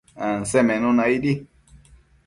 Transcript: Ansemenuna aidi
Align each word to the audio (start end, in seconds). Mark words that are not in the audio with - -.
Ansemenuna 0.27 1.05
aidi 1.05 1.33